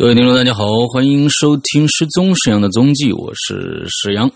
[0.00, 4.30] 各位听众，大家好，欢迎收听《失踪沈阳的踪迹》，我是石阳。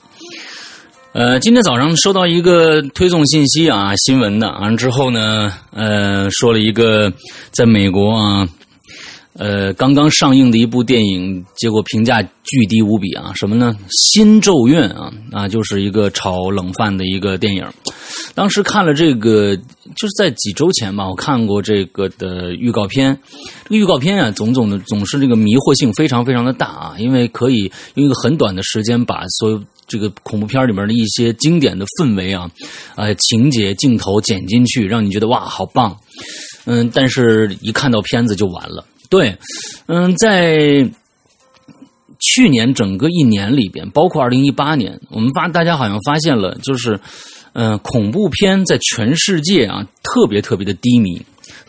[1.15, 7.11] 呃，今天早上收到一个推送信息啊，新闻的，完了之后呢，呃，说了一个
[7.51, 8.47] 在美国啊。
[9.37, 13.33] 呃，刚刚上映的一部电影，结果评价巨低无比啊！
[13.35, 13.77] 什么呢？
[13.91, 17.67] 《新咒怨》啊啊，就是一个炒冷饭的一个电影。
[18.33, 23.19] 当时看了这个，就是在几周前吧，我看过这个的预告片。
[23.65, 32.49] 这个预告片啊，总总的总是这个迷惑性非常非常的大啊，因为可以用一个很短的时间把所有这个恐怖片里面的一些经典的氛围啊、
[32.95, 35.97] 呃情节、镜头剪进去，让你觉得哇，好棒。
[36.67, 38.87] 嗯，但是 一看到片子就完了。
[39.11, 39.37] 对，
[39.87, 40.89] 嗯，在
[42.21, 46.99] 去年整个一年里边，包括二零一八年，我们发大家好像发现了，就是，
[47.53, 51.21] 嗯，恐怖片在全世界啊，特别特别的低迷，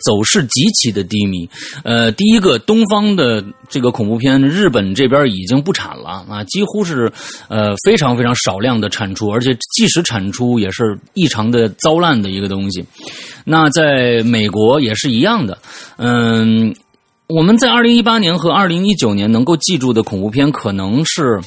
[0.06, 1.50] 走势极其的低迷。
[1.84, 7.12] 呃，第一个，东方的这个恐怖片，日本这边已经不产了啊，几乎是
[7.50, 12.86] 呃非常非常少量的产出，而且即使产出也是异常的糟烂的一个东西。
[13.44, 15.58] 那在美国也是一样的，
[15.98, 16.74] 嗯。
[17.28, 21.40] 我们在二零一八年和二零一九年能够记住的恐怖片，可能是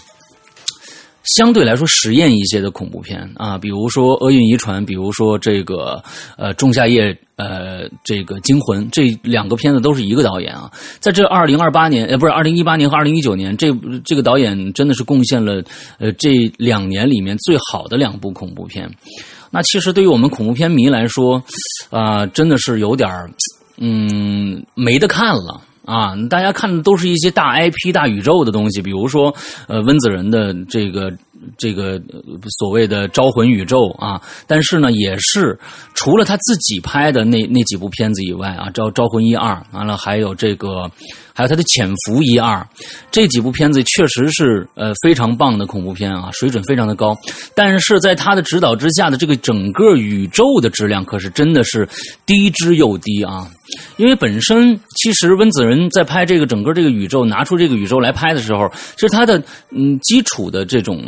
[1.23, 6.03] 相对来说实验一些的恐怖片啊，比如说《厄运遗传》，比如说这个
[6.37, 10.69] 呃《仲夏夜》，呃这个《惊魂》，这两个片子都是一个导演啊。
[10.99, 13.73] 在这二零二八年，呃不是二零一八年和二零一九年，这
[14.05, 15.63] 这个导演真的是贡献了
[15.99, 18.91] 呃这两年里面最好的两部恐怖片。
[19.53, 21.41] 那其实对于我们恐怖片迷来说，
[21.91, 23.09] 啊真的是有点
[23.77, 25.63] 嗯没得看了。
[25.89, 29.35] 啊，大家看的都是一些大 IP、大宇宙的东西，比如说，
[29.69, 31.11] 呃，温子仁的这个
[31.57, 31.99] 这个
[32.59, 34.21] 所谓的招魂宇宙啊。
[34.47, 35.59] 但是呢，也是
[35.95, 40.91] 除了他自己拍的那那几部片子以外啊，招招魂一二，完了还有这个。
[41.39, 42.67] 还有他的潜伏一二，
[43.13, 47.17] 这几部片子确实是呃非常棒的恐怖片啊，水准非常的高。
[47.55, 51.89] 但是在他的指导之下的这个整个宇宙的质量可是真的是
[52.27, 53.49] 低之又低啊！
[53.97, 61.03] 因为本身其实温子仁在拍这个整个这个宇宙拿出这个宇宙来拍的时候，其实他的嗯基础的这种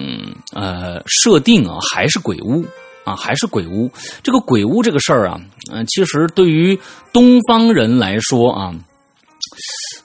[0.53, 2.65] 呃设定啊还是鬼屋
[3.05, 3.91] 啊还是鬼屋。
[4.23, 5.41] 这个鬼屋这个事儿啊，
[5.73, 6.79] 嗯其实对于
[7.13, 8.75] 东方人来说啊。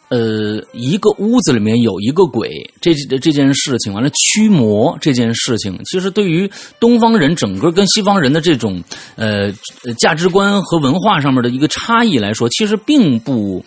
[0.09, 2.49] 呃，一个屋子里面有一个鬼，
[2.81, 6.49] 这这件事情完了驱魔这件事情，其实对于
[6.79, 8.83] 东方人整个跟西方人的这种
[9.15, 9.51] 呃
[9.97, 13.63] 价值观和文化上面的一个差异来说，其实并不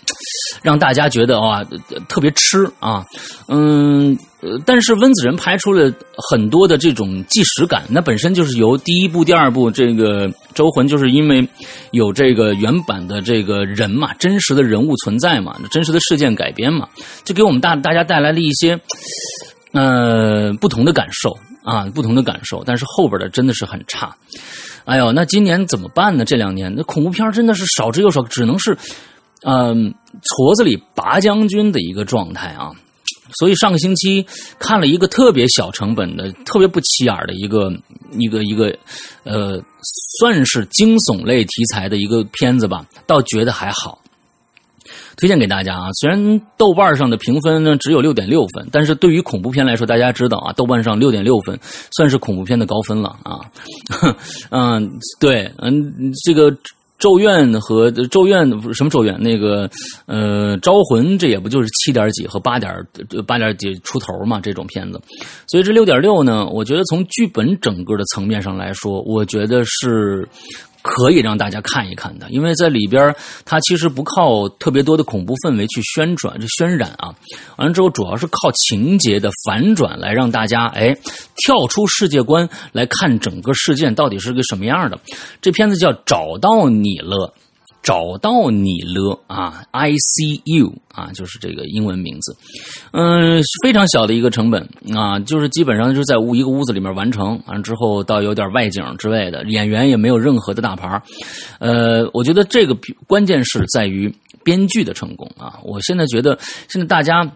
[0.62, 1.64] 让大家觉得啊
[2.08, 3.04] 特别吃啊，
[3.48, 4.18] 嗯。
[4.40, 5.92] 呃，但是温子仁拍出了
[6.30, 11.48] 很多的这种纪实感，那本身就是由第一部、第二部这个《招魂》，就是因为
[11.90, 16.88] 有这个原版的这个人嘛，真实的人物存在嘛，真实的事件改编嘛，
[17.24, 18.78] 就给我们大大家带来了一些
[19.72, 22.62] 呃不同的感受啊，不同的感受。
[22.64, 24.14] 但是后边的真的是很差，
[24.84, 26.24] 哎呦，那今年怎么办呢？
[26.24, 28.78] 这两年那恐怖片真的是少之又少，只能是
[29.44, 32.70] 嗯矬子里拔将军的一个状态啊。
[33.34, 34.26] 所以上个星期
[34.58, 37.72] 看了一个特别小成本的、特别不起眼的一个
[38.18, 38.74] 一个一个，
[39.24, 39.62] 呃，
[40.18, 44.00] 算是惊悚类题材的一个片子吧，倒觉得还好，
[45.16, 45.90] 推荐给大家啊。
[46.00, 51.58] 虽然豆瓣上的评分呢只有六点六分，但是对于恐怖片来说，大家知道啊，豆瓣上六点六分
[51.90, 53.40] 算是恐怖片的高分了啊。
[54.50, 56.56] 嗯，对，嗯，这个。
[56.98, 59.16] 咒怨和咒怨什么咒怨？
[59.20, 59.70] 那个
[60.06, 62.72] 呃，招魂这也不就是七点几和八点
[63.26, 64.40] 八点几出头嘛？
[64.40, 65.00] 这种片子，
[65.46, 70.28] 所以这六点六呢，我觉得从剧本整个的层面上来说，我觉得是。
[70.82, 73.14] 可以让大家看一看的，因为在里边
[73.44, 77.14] 它其实不靠特别多的恐怖氛围去宣传、渲染啊，
[77.56, 80.96] 完了之后主要是靠情节的反转来让大家哎
[81.36, 84.98] 跳出世界观来看整个事件到底是个什么样的。
[85.42, 87.32] 这片子叫《找到你了》。
[87.82, 92.36] 找到你了啊！I see you 啊，就是这个英文名字。
[92.92, 97.40] 嗯，非常小的一个成本啊，就是基本上就是在屋一个屋子里面完成。
[97.46, 101.00] 完之后，到有点外景之类的，演员也没有任何的大牌
[101.60, 102.76] 呃，我觉得这个
[103.06, 104.14] 关键是在于
[104.44, 105.58] 编剧的成功啊。
[105.62, 106.38] 我现在觉得，
[106.68, 107.30] 现在大家。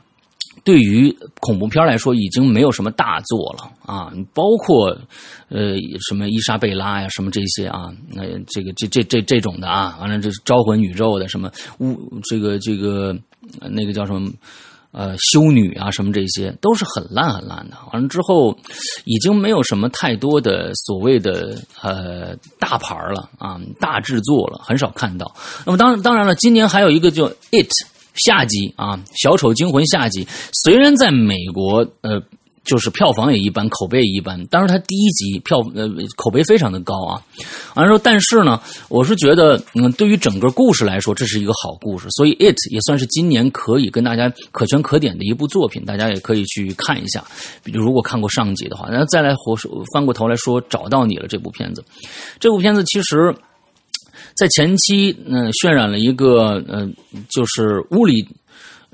[0.64, 4.12] 对于恐怖片来说，已经没有什么大作了啊！
[4.32, 4.96] 包括
[5.48, 5.74] 呃
[6.08, 11.98] 什么伊莎贝拉呀，什么这些啊，那这个这这这这种的啊，完了这招魂宇宙的什么巫
[12.28, 13.12] 这个这个
[13.70, 14.30] 那个叫什么
[14.92, 17.76] 呃修女啊，什么这些都是很烂很烂的。
[17.92, 18.56] 完了之后，
[19.04, 25.34] 已经没有什么太多的所谓的呃大牌了啊，大制作了，很少看到。
[25.66, 27.72] 那么当当然了，今年还有一个叫 It。
[28.14, 32.22] 下集啊，《小丑惊魂》下集，虽然在美国呃。
[32.64, 34.46] 就是票房也一般，口碑也一般。
[34.46, 37.20] 当然，它第一集票呃口碑非常的高啊。
[37.74, 42.06] 完了说，但是呢，我是觉得，嗯，对于整个故事来说，这是一个好故事。
[42.10, 47.24] 所以，It 也算是今年可以跟大家可圈可点的一部作品，大家也可以去看一下。
[47.64, 49.56] 比如，如果看过上集的话，那再来回
[49.92, 51.84] 翻过头来说，找到你了这部片子。
[52.38, 53.34] 这部片子其实，
[54.42, 56.92] 在前期嗯渲染了一个嗯，
[57.30, 58.26] 就是屋里。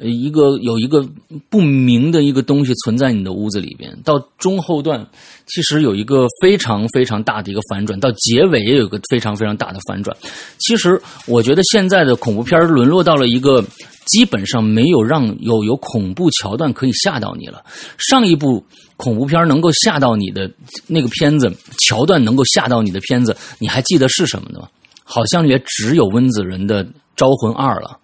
[0.01, 1.05] 一个有一个
[1.51, 5.05] 不明的一个东西存在你的屋子里边，到中后段
[5.47, 10.17] 其实有一个非常非常大的一个反转，到结尾也有个非常非常大的反转。
[10.59, 13.61] 其实我觉得现在的恐怖片沦落到了一个
[14.07, 17.65] 基本上没有让有有恐怖桥段可以吓到你了。
[17.99, 18.65] 上一部
[18.97, 20.49] 恐怖片能够吓到你的
[20.87, 24.69] 那个片子桥段能够吓到你的片子，你还记得是什么的吗？
[25.11, 26.85] 好像也只有温子仁的
[27.17, 27.99] 《招魂二》了。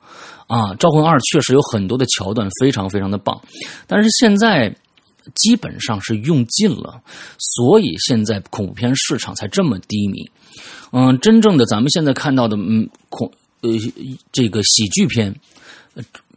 [0.47, 3.41] 啊，《招魂二》确实有很多的桥段非常非常的棒，
[3.87, 4.75] 但是现在
[5.35, 7.01] 基本上是用尽了，
[7.39, 10.31] 所以现在恐怖片市场才这么低迷。
[10.93, 13.31] 嗯，真正的咱们现在看到的，嗯，恐
[13.62, 13.71] 呃
[14.33, 15.35] 这个喜剧片。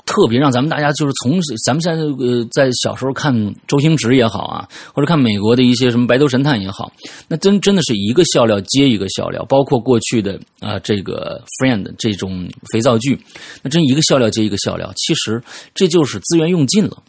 [0.08, 6.90] 特别让咱们大家就是从咱们现在呃在小时候看周星驰也好啊，或者看美国的一些什么白头神探也好，
[7.28, 13.20] 那真真的是一个笑料接一个笑料，包括过去的啊这个 Friend 这种肥皂剧，
[13.62, 14.92] 那真一个笑料接一个笑料。
[14.96, 15.44] 其实
[15.76, 17.04] 这就是资源用尽了，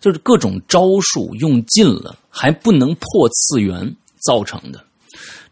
[0.00, 3.96] 就是各种招数用尽了，还不能破次元
[4.26, 4.84] 造成的。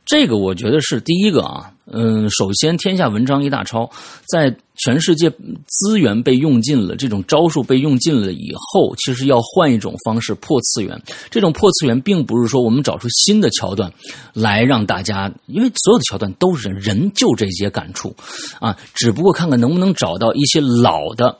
[0.08, 1.70] 这个我觉得是第一个啊。
[1.90, 3.88] 嗯，首先天下文章一大抄，
[4.26, 5.30] 在全世界
[5.66, 11.00] 资源被用尽了，这种招数被用尽了以后，其实要换一种方式破次元。
[11.30, 13.90] 这种破次元，并不是说我们找出新的桥段
[14.34, 18.14] 来让大家，因为所有的桥段都是人就这些感触
[18.60, 21.38] 啊，只不过看看能不能找到一些老的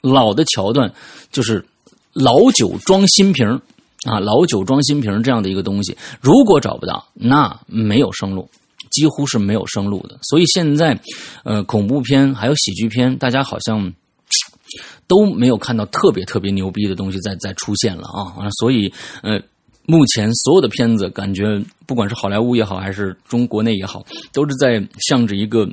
[0.00, 0.92] 老的桥段，
[1.30, 1.64] 就是
[2.12, 3.60] 老酒装新瓶
[4.04, 5.96] 啊，老酒装新瓶这样的一个东西。
[6.20, 8.48] 如果找不到，那没有生路。
[8.90, 10.96] 几乎是没有生路的，所以现在，
[11.42, 13.92] 呃，恐怖片还有喜剧片，大家好像
[15.08, 18.48] 都没有看到特别特别牛逼的东西在在出现了啊！
[18.60, 18.92] 所以，
[19.22, 19.40] 呃，
[19.84, 25.68] 目前所有的片子，感觉不管是好莱坞也好，还是中国内也好，都是在向着一个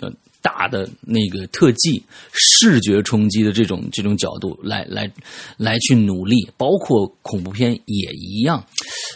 [0.00, 0.10] 呃
[0.42, 2.02] 大的那个特技、
[2.32, 5.10] 视觉冲击的这种这种角度来来
[5.56, 8.62] 来去努力，包括恐怖片也一样。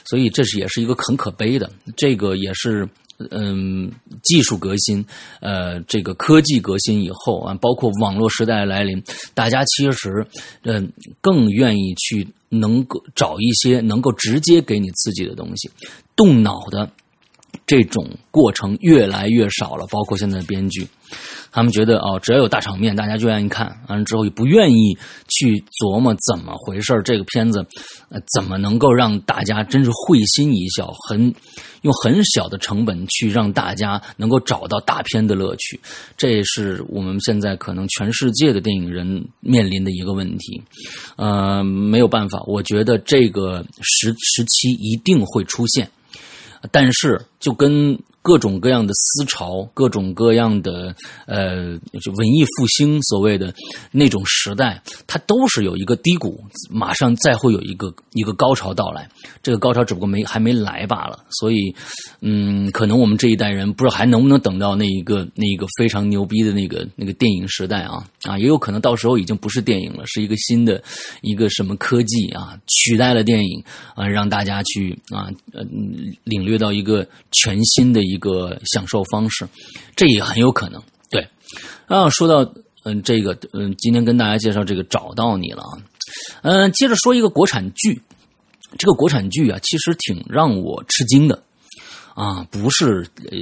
[0.09, 2.89] 所以，这是也是一个很可悲的，这个也是。
[3.31, 3.91] 嗯，
[4.23, 5.03] 技术革新，
[5.41, 9.03] 呃，这个科技革新以后啊，包括网络时代来临，
[9.33, 10.27] 大家其实
[10.65, 15.71] 嗯更愿意去能够找一些能够直接给你刺激的东西，
[16.15, 16.91] 动脑的
[17.67, 19.87] 这种过程越来越少了。
[19.91, 20.87] 包括现在的编剧，
[21.51, 24.97] 他们觉得哦，只要有大场面，大家就愿意看，完了之后也不愿意
[25.29, 27.67] 去琢磨怎么回事这个片子
[28.09, 31.35] 呃怎么能够让大家真是会心一笑，很。
[31.83, 35.79] 用很小的成本去让大家能够找到大片的乐趣，
[36.17, 40.61] 这也是我们现在可能全世界的电影人面临的一个问题。
[41.15, 45.89] 呃，没有办法，我觉得这个时时期一定会出现，
[46.71, 47.99] 但是就跟。
[48.27, 50.93] 各种各样的思潮，各种各样的
[51.27, 53.55] 呃，就文艺复兴所谓的
[53.93, 59.09] 那种时代，它都是有一个低谷，马上再会有一个一个高潮到来。
[59.45, 61.25] 这个高潮只不过没还没来罢了。
[61.39, 61.73] 所以，
[62.21, 70.83] 嗯，可能我们这一代人不知道还能不能等到那一个那一个非常牛逼的那个那个电影时代啊啊，也有可能到时候已经不是电影了，是一个新的
[71.23, 73.63] 一个什么科技啊取代了电影
[73.95, 75.63] 啊，让大家去啊呃
[76.25, 78.16] 领略到一个全新的一。
[78.17, 79.47] 一个享受方式，
[79.95, 80.83] 这也很有可能。
[81.11, 81.29] 对，
[81.87, 82.53] 啊，说到
[82.85, 85.73] 嗯，这个嗯，今天跟大家介绍这个找到你了啊，
[86.43, 88.03] 嗯，接着说一个国产剧，
[88.79, 91.43] 这个国产剧啊，其实挺让我吃惊的。
[92.15, 93.39] 啊，不是呃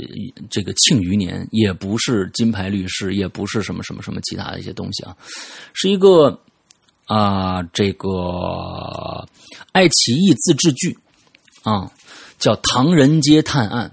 [0.51, 5.17] 这个庆余年，也不是金牌律师，也不是什么什么什么其他的一些东西啊，
[5.75, 6.41] 是一个
[7.07, 8.09] 啊这个
[9.71, 10.99] 爱奇艺自制剧
[11.63, 11.89] 啊，
[12.41, 13.89] 叫《唐人街探案》。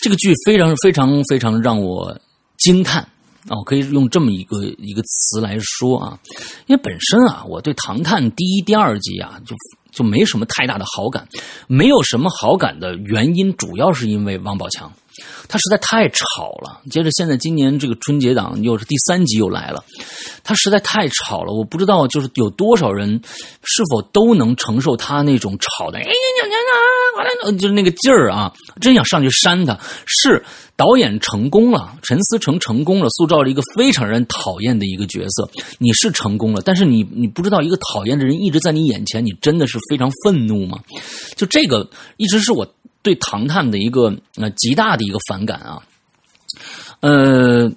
[0.00, 2.16] 这个剧非常非常非常让我
[2.58, 3.02] 惊叹
[3.48, 3.56] 啊！
[3.66, 6.18] 可以用这么一个一个词来说啊，
[6.66, 9.56] 因为本身啊，我对《唐探》第一、第二季啊，就
[9.92, 11.26] 就没什么太大的好感。
[11.66, 14.92] 没有什么好感的原因，主要是因为王宝强，
[15.48, 16.80] 他实在太吵了。
[16.90, 19.82] 接着，现在今年这个春节档又是第三集又来了，
[20.44, 21.52] 他实在太吵了。
[21.52, 23.20] 我不知道就是有多少人
[23.62, 27.07] 是否都能承受他那种吵的哎呀呀呀呀
[27.58, 29.78] 就是那个劲儿啊，真想上去扇他。
[30.06, 30.42] 是
[30.76, 35.50] 导演成功了，陈思诚成功了，塑造了一个非常让人讨厌的一个角色。
[35.78, 40.78] 你是成功了，但是你你不知道一个讨厌的人一直在你眼前，你真的是非常愤怒吗？
[41.36, 42.66] 就这个一直是我
[43.02, 45.82] 对《唐探》的一个呃极大的一个反感啊，
[47.00, 47.72] 呃。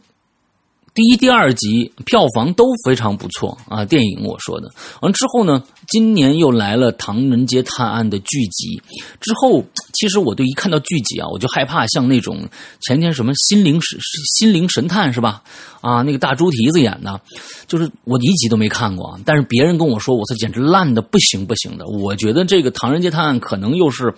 [0.93, 3.85] 第一、第二集票房都非常不错啊！
[3.85, 4.69] 电影我说的
[5.01, 8.81] 完之后呢，今年又来了《唐人街探案》的剧集。
[9.21, 12.45] 之后，其实我对一看到剧集啊，我就害怕，像那种
[12.81, 13.97] 前天什么《心灵神
[14.37, 15.41] 心灵神探》是吧？
[15.79, 17.21] 啊，那个大猪蹄子演的，
[17.67, 19.17] 就是我一集都没看过。
[19.23, 21.87] 但是别人跟我说，我操，简直烂的不行不行的。
[21.87, 24.13] 我觉得这个《唐人街探案》可能又是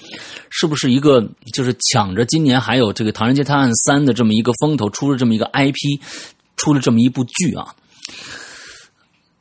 [0.49, 6.01] 是不是一个，就是抢着今年还有这个《唐人街探案三》的这么一个风头，出了这么一个 IP。
[6.55, 7.75] 出了这么一部剧啊，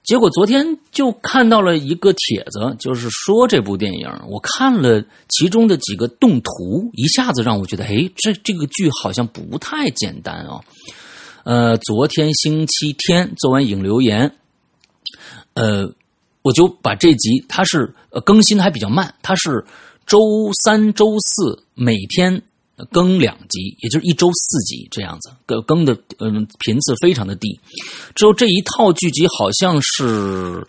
[0.03, 10.61] 结果昨天就看到了一个帖子，就是说这部电影，我看了其中的几个动图，一下子让我觉得，哎，这这个剧好像不太简单哦。
[11.45, 14.37] 呃，昨天星期天做完影留言，
[15.55, 15.93] 呃，
[16.43, 19.65] 我就把这集，它是呃更新的还比较慢，它是
[20.07, 20.19] 周
[20.65, 22.43] 三、周四每天。
[22.91, 27.61] 更两集，也就是一周四集这样子，更更的嗯频次非常的低。
[28.15, 30.67] 之后这一套剧集好像是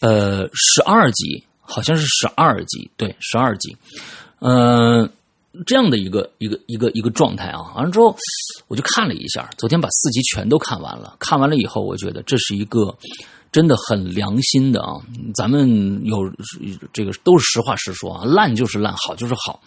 [0.00, 3.76] 呃十二集，好像是十二集，对，十二集，
[4.40, 5.10] 嗯，
[5.66, 7.72] 这样的一个一个一个一个状态啊。
[7.74, 8.14] 完了之后，
[8.68, 11.16] 我就看了一下，昨天把四集全都看完了。
[11.18, 12.96] 看完了以后，我觉得这是一个
[13.50, 14.94] 真的很良心的啊。
[15.34, 16.30] 咱们有
[16.92, 19.60] 这个都是实话实说啊，烂就是烂，好就是好。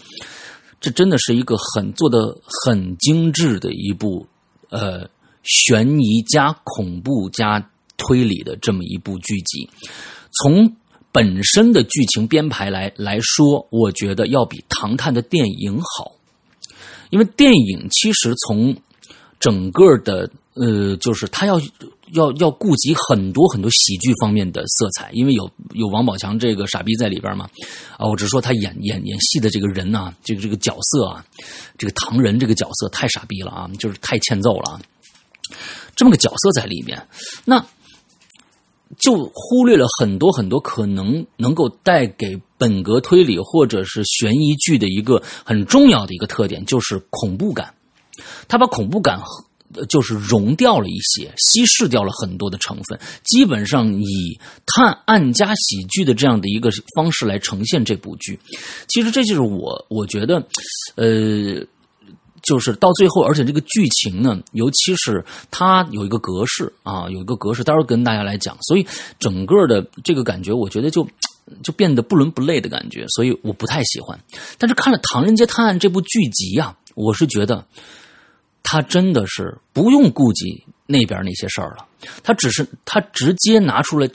[0.81, 4.27] 这真的是一个很做的很精致的一部，
[4.69, 5.07] 呃，
[5.43, 9.69] 悬疑加恐怖加推理的这么一部剧集。
[10.33, 10.75] 从
[11.13, 16.11] 本身的剧情编排来来说，我觉得要比《唐探》的电影好，
[17.11, 18.75] 因为电影其实从
[19.39, 21.61] 整个的呃，就是它要。
[22.13, 27.49] 要要顾及很多很多喜剧方面的色彩，因为有有王宝强这个傻逼在里边嘛，
[27.97, 31.25] 啊，我只说他演演演戏的这个人啊，这个这个角色啊，
[31.77, 34.81] 这个唐人这个角色太傻逼了啊，就是太欠揍了啊，
[35.95, 37.07] 这么个角色在里面，
[37.45, 37.65] 那
[38.99, 47.73] 就忽略了很多很多可能能够带给本格推理或者是悬疑剧的一个很重要的一个特点，就是恐怖感，
[48.47, 49.45] 他把恐怖感和。
[49.87, 58.39] 就是融掉了一些，稀释掉了很多的成分，基本上以探案加喜剧的这样的一个方式来呈现这部剧。
[58.87, 60.43] 其实这就是我我觉得，
[60.95, 61.63] 呃，
[62.41, 68.57] 就是到最后，而且这个剧情呢，尤其是它有一个格式啊，有一个格式，待会儿跟大家来讲。
[68.61, 68.85] 所以
[69.19, 71.07] 整个的这个感觉，我觉得就
[71.63, 74.19] 就变得不伦不类的感觉，所以我不太喜欢。
[74.57, 77.65] 但是看了《唐人街探案》这部剧集呀，我是觉得。
[78.63, 81.85] 他真的是不用顾及那边那些事儿了，
[82.23, 84.07] 他只是他直接拿出了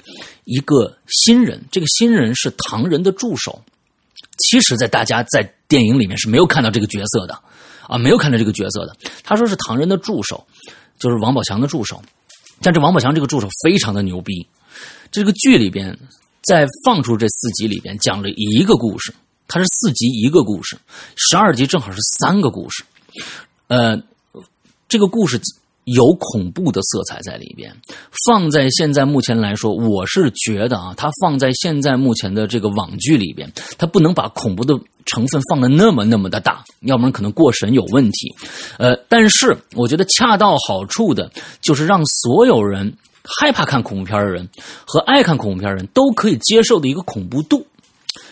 [0.45, 3.63] 一个新人，这个新人是唐人的助手。
[4.39, 7.39] 其实，在大家在电影里面是没有看到这个角色的
[7.87, 8.95] 啊，没有看到这个角色的。
[9.23, 10.47] 他说是唐人的助手，
[10.99, 12.03] 就是王宝强的助手。
[12.61, 14.47] 但这王宝强这个助手非常的牛逼。
[15.11, 15.99] 这个剧里边
[16.43, 19.15] 在放出这四集里边讲了一个故事，
[19.49, 20.79] 它是四集一个故事，
[21.17, 22.85] 十二集正好是三个故事，
[23.69, 24.01] 呃。
[24.89, 25.41] 这个故事
[25.85, 27.73] 有恐怖的色彩在里边，
[28.27, 34.75] 放在现在目前来说，我是觉得啊，它放在现在目前的这个网剧里边，它不能把恐怖的
[35.05, 38.35] 成分放的那么那么的大，要不然可能过审有问题。
[38.79, 44.49] 呃，但是我觉得恰到好处的，就是让所有人害怕看恐怖片的人
[44.85, 47.65] 和爱看恐怖片的人都可以接受的一个恐怖度。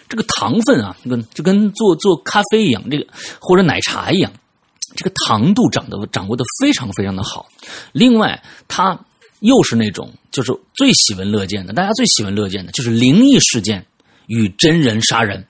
[0.08, 3.06] 这个糖分啊，跟就跟做做咖啡一样，这个
[3.40, 4.32] 或者奶茶一样。
[4.96, 7.46] 这个糖度掌的掌握的非常非常的好，
[7.92, 8.98] 另外，它
[9.40, 13.84] 又是那种就是最喜闻乐见的，大家最喜闻乐见的就是灵异事件
[14.26, 15.44] 与真人杀人。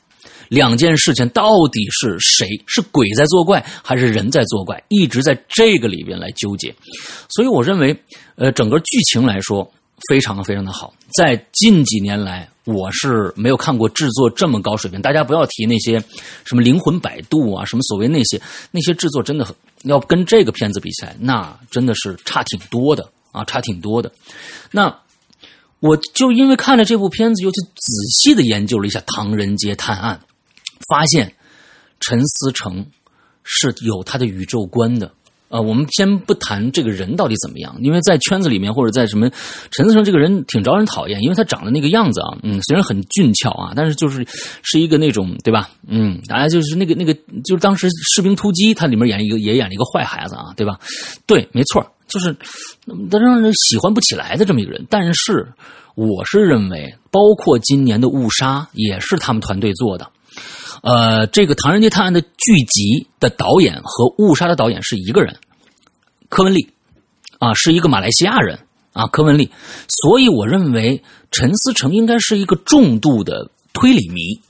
[0.51, 2.47] 两件事情，到底是谁？
[2.67, 6.73] 是鬼在作怪，还是人在作怪，一直在这个里边来纠结。
[7.31, 7.99] 所以我认为，
[8.37, 9.69] 呃，整个剧情来说
[10.09, 12.49] 非常非常的好，在近几年来。
[12.67, 16.03] 我是没有看过制作这么高水平，大家不要提那些
[16.47, 24.11] 什么灵魂摆渡啊，什么所谓那些那些制作，真的很要跟这个片子比起来，那真的是差挺多的啊，差挺多的。
[24.71, 24.99] 那
[25.81, 30.19] 我就因为看了这部片子，又去仔细的研究了一下《唐人街探案》，
[30.89, 31.35] 发现
[32.01, 32.87] 陈思诚
[33.43, 35.13] 是有他的宇宙观的，
[35.49, 39.31] 呃，我们先不谈这个人到底怎么样，因为在圈子里面或者在什么
[39.71, 44.27] 陈思诚这个人挺招人讨厌，因为他长得那个样子啊，嗯，虽然很俊俏啊，但是就是
[44.63, 45.71] 是一个那种对吧？
[45.87, 50.79] 嗯，大家就是那个那个，就是当时《士兵突击》他里面演一个也演了一个坏孩子啊，对吧？
[51.27, 52.35] 对，没错，就是
[53.11, 54.85] 他让人喜欢不起来的这么一个人。
[54.91, 55.47] 但是
[55.95, 60.11] 我是认为，包括今年的《误杀》也是他们团队做的。
[60.85, 65.35] 呃，这个《唐人街探案》的剧集的导演和《误杀》的导演是一个人，
[66.29, 66.69] 柯文利，
[67.39, 68.59] 啊，是一个马来西亚人
[68.93, 69.51] 啊，柯文利。
[69.89, 74.43] 所以我认为陈思诚应该是一个重度的推理迷。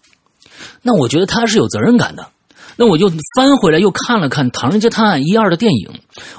[0.83, 2.27] 那我觉得他是有责任感的。
[2.75, 5.89] 那我就翻回来又看了看《唐人街探案》一二的电影，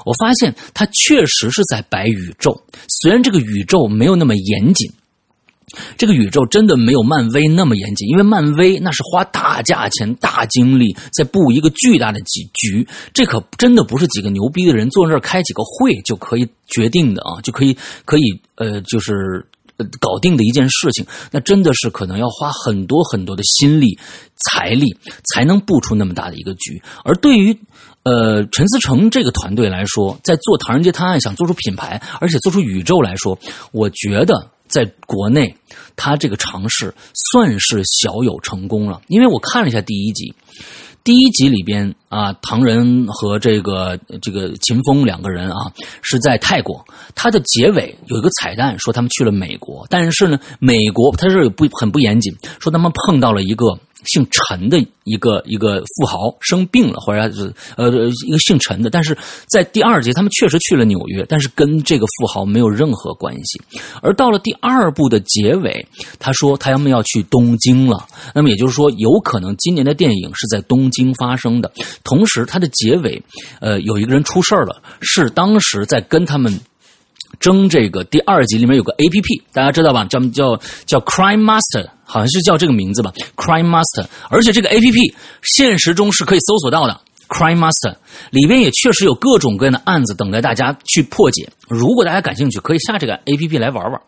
[0.04, 2.62] 我发现他确实是在摆宇宙，
[3.00, 4.92] 虽然这个宇宙没有那么严谨。
[5.98, 18.22] 这个宇宙真的没有漫威那么严谨，因为漫威那是花大价钱、大精力在布一个巨大的局局，这可真的不是几个牛逼的人坐那儿开几个会就可以决定的啊，就可以可以
[18.54, 19.44] 呃，就是
[19.98, 21.04] 搞定的一件事情。
[21.32, 23.98] 那真的是可能要花很多很多的心力、
[24.36, 24.96] 财力
[25.34, 26.80] 才能布出那么大的一个局。
[27.02, 27.58] 而对于
[28.04, 33.36] 呃陈思诚这个团队来说，在做《唐人街探案》想做出品牌，而且做出宇宙来说，
[33.72, 34.48] 我觉得。
[34.68, 35.54] 在国内，
[35.96, 36.94] 他这个尝试
[37.32, 39.00] 算是小有成功了。
[39.08, 40.34] 因为我看了一下第一集，
[41.04, 46.84] 第一集里边啊，唐人和这个这个秦风两个人啊是在泰国。
[47.14, 53.78] 他的结尾有一个彩蛋，说他们去了美国，但是呢，美国他是不很不严谨，说他们碰到了一个。
[54.06, 57.88] 姓陈的一个一个富豪生病了，或者是呃
[58.26, 59.16] 一个姓陈的，但是
[59.48, 63.60] 在第二集他们确实去了纽约，但是跟这个富豪没有任何关系。
[64.02, 65.86] 而到了第二部的结尾，
[66.18, 71.72] 他说他们要去东京了，那么也就是说，有可能今年的电影是在东京发生的。
[72.02, 73.22] 同时，它的结尾，
[73.60, 76.60] 呃，有一个人出事了，是当时在跟他们。
[77.40, 80.04] 争这个第二集里面有个 A P P，大家知道吧？
[80.04, 87.00] 叫叫叫 Crime Master，好像是叫这个名字吧？Crime Master，而且这个 A P P 现实中是可以搜索到的。
[87.28, 87.96] Crime Master
[88.30, 91.48] 里边也确实有各种各样的案子等待大家去破解。
[91.68, 94.00] 如果大家感兴趣，可以下这个 A P P 来玩玩。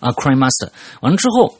[0.00, 1.58] 啊，Crime Master，完了之后，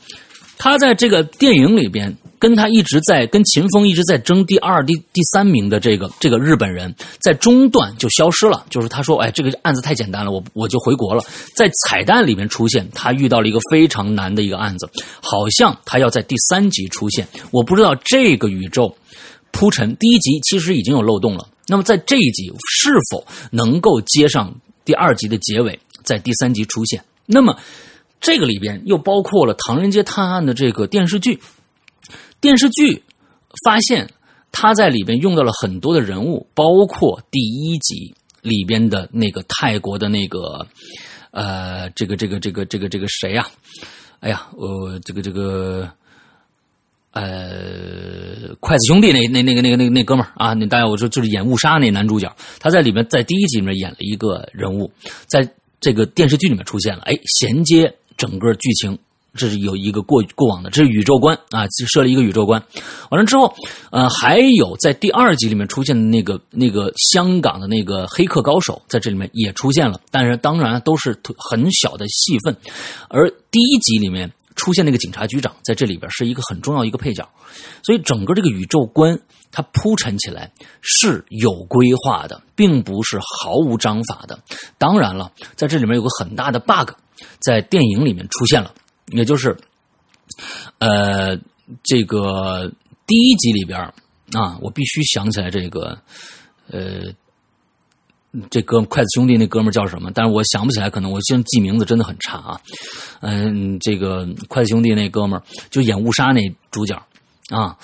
[0.59, 2.17] 他在这个电影里边。
[2.39, 8.65] 跟他一直在跟秦风一直在争第二、第第三名的这个这个日本人，在中段就消失了。
[8.69, 11.25] 就是他说：“哎，这个案子太简单了，我我就回国了。”
[11.57, 14.89] 在彩蛋里面出现，他遇到了一个非常难的一个案子，
[15.23, 17.27] 好像他要在第三集出现。
[17.51, 18.97] 我不知道这个宇宙
[19.51, 21.49] 铺陈第一集其实已经有漏洞了。
[21.67, 27.03] 那么在这一集是否能够接上第二集的结尾，在第三集出现？
[27.25, 27.57] 那么
[28.21, 31.41] 这个里边又包括了《唐人街探案》的这个电视剧。
[32.47, 33.03] 电视剧
[33.65, 34.09] 发现
[34.53, 40.65] 他在里边用到了很多的人物，包括第一集里边的那个泰国的那个
[41.33, 43.49] 呃，这个这个这个这个这个谁呀？
[44.21, 45.91] 哎呀，呃，这个这个
[47.11, 54.89] 呃，筷子兄弟那那那个那个那个那哥们儿啊，那大家我说就是演误杀那男主角，他在里面在第一集里面演了一个人物，
[55.27, 58.97] 在这个电视剧里面出现了，哎，衔接整个剧情。
[59.37, 62.63] 这是有一个过过往的，这是宇宙观啊，设了一个宇宙观。
[63.11, 63.55] 完了之后，
[63.91, 72.57] 呃，还有在第二集里面出现的那个那个香港的那个黑客高手，在这里面也出现了，但是当然都是很小的戏份。
[73.09, 77.29] 而第一集里面出现那个警察局长，在这里边是一个很重要一个配角。
[77.83, 79.19] 所以整个这个宇宙观
[79.53, 84.39] 它铺陈起来是有规划的，并不是毫无章法的。
[84.79, 86.91] 当然了，在这里面有个很大的 bug，
[87.39, 88.73] 在电影里面出现了。
[89.13, 89.57] 也就是，
[90.79, 91.39] 呃，
[91.85, 92.71] 这个
[93.07, 93.81] 第一集里边
[94.33, 95.97] 啊，我必须想起来这个，
[96.69, 97.05] 呃，
[98.51, 100.11] 这哥筷子兄弟那哥们叫什么？
[100.13, 102.61] 但是我想不起来，可能我现在记名字真的很差啊。
[103.21, 105.41] 嗯，这个筷子兄弟那哥们
[105.71, 106.41] 就演误杀那
[106.73, 107.01] 主角
[107.51, 107.79] 啊，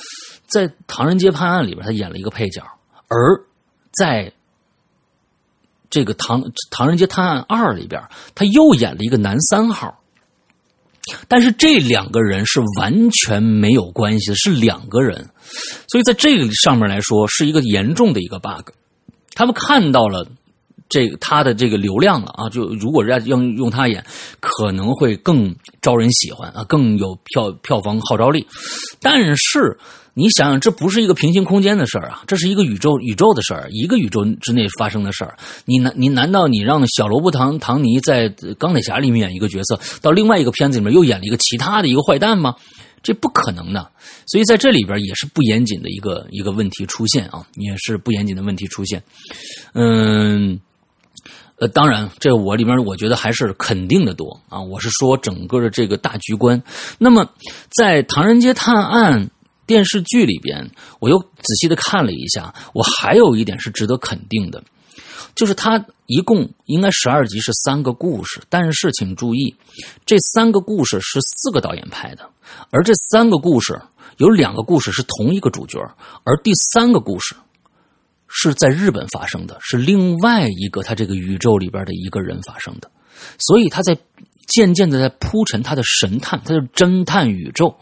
[0.48, 2.62] 在《唐人街判案》里边，他演了一个配角，
[3.06, 3.40] 而
[3.92, 4.32] 在
[5.88, 8.02] 这个《唐唐人街探案二》里边，
[8.35, 10.01] 他又演了一个男三号。
[11.28, 15.28] 但是这两个人是完全没有关系的，是两个人，
[15.88, 18.70] 所以在这个上面来说是一个严重的一个 bug。
[19.34, 20.26] 他们看到了
[20.88, 24.04] 这个他的这个流量了啊，就如果要用用他演，
[24.40, 28.46] 可能会更招人喜欢啊，更有票票房号召力。
[29.00, 29.78] 但是。
[30.14, 35.38] 你想想，这不是一个平行空间的事儿啊，这是一个宇宙宇宙的事儿，一个宇宙之内发生的事儿。
[35.64, 42.55] 你难，你难道你让小萝卜唐唐尼在钢铁侠里面演一个角色，到另外一个片子里面又演了一个其他的一个坏蛋吗？
[43.03, 43.90] 这不可能的。
[44.27, 49.03] 所以在这里边也是不严谨的一个一个问题出现啊，也是不严谨的问题出现。
[49.72, 50.61] 嗯，
[51.57, 54.61] 呃，当然，这我里面我觉得还是肯定的多啊。
[54.61, 56.62] 我是说整个的这个大局观。
[56.98, 57.29] 那么
[57.70, 59.27] 在《唐人街探案》
[59.72, 64.62] 电视剧里边，我又仔细的看了一下，我还有一点是值得肯定的。
[65.35, 69.56] 就是它一共应该十二集是三个故事，但是请注意，
[70.04, 72.28] 这三个故事是四个导演拍的，
[72.68, 73.80] 而这三个故事
[74.18, 75.78] 有两个故事是同一个主角，
[76.24, 77.35] 而第三个故事
[78.28, 82.90] 是在日本发生的，是另外一个他这个宇宙里边的一个人发生的，
[83.38, 83.96] 所以他在
[84.48, 87.74] 渐渐的在铺陈他的神探，他的侦探宇宙，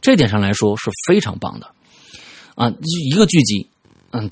[0.00, 1.66] 这点上来说是非常棒的
[2.54, 2.72] 啊，
[3.10, 3.68] 一个剧集。
[4.12, 4.30] 嗯，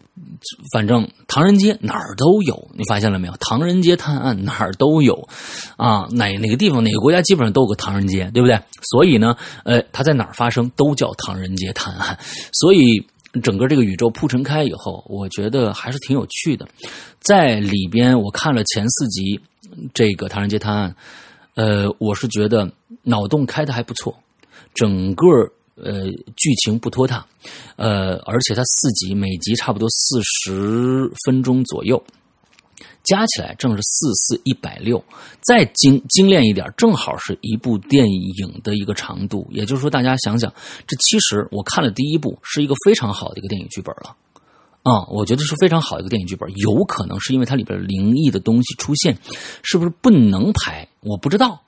[0.73, 3.35] 反正唐人街哪儿都有，你发现了没有？
[3.39, 5.29] 唐人街探案哪儿都有，
[5.77, 8.59] 啊，哪哪个地方哪个国家基本上都有个唐人街，对不对？
[8.83, 12.17] 所以呢，呃，它在哪儿发生都叫唐人街探案。
[12.53, 13.05] 所以
[13.43, 16.67] 整个这个宇宙铺陈开以后，我觉得还是挺有趣的。
[17.21, 19.39] 在里边我看了前四集
[19.93, 20.97] 这个唐人街探案，
[21.55, 22.71] 呃，我是觉得
[23.03, 24.17] 脑洞开的还不错，
[24.75, 25.27] 整个。
[25.77, 27.27] 呃，剧情不拖沓，
[27.75, 32.01] 呃，而且它四集，每集差不多四十分钟左右，
[33.03, 35.05] 加起来正是四四一百六，
[35.41, 39.49] 再精精炼一点，正好是一部电影的一个长度。
[39.51, 40.55] 也就是说，大家想想，
[40.87, 44.15] 这其实我看了第一部，是一个非常好的一个电影剧本了，
[44.85, 46.49] 啊，我觉得是非常好的一个电影剧本。
[46.57, 49.19] 有可能是因为它里边灵异的东西出现，
[49.63, 50.87] 是不是不能拍？
[51.01, 51.63] 我不知道。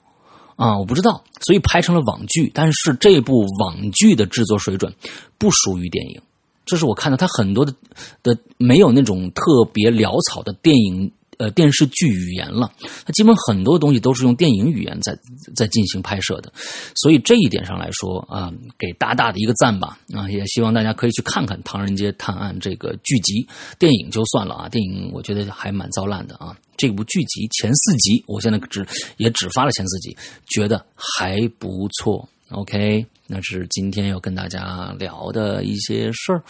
[0.55, 2.50] 啊，我不知道，所以拍成了网剧。
[2.55, 4.94] 但是这部网剧的制作水准
[5.38, 6.22] 不属于电影，
[6.64, 7.74] 这是我看到它很多的
[8.22, 11.12] 的没有那种特别潦草的电影。
[11.38, 12.72] 呃，电视剧语言了，
[13.05, 15.18] 它基本很多东西都是用电影语言在
[15.55, 16.53] 在进行拍摄的，
[16.94, 20.29] 所以这一点上来说啊，给大大的一个赞吧啊！
[20.31, 23.46] 也希望大家可以去看看《唐人街探案》这个剧集，
[23.79, 26.57] 电影就算了啊，电影我觉得还蛮糟烂的啊。
[26.77, 32.29] 这部剧集前四集，我现在只也只发了前四集，觉得还不错。
[32.51, 36.42] OK，那是今天要跟大家聊的一些事儿。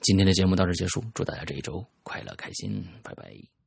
[0.00, 3.59] 今天的节目到这结束，祝大家这一周快乐开心，拜拜。